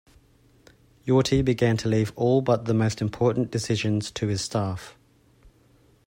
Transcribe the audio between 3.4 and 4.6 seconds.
decisions to his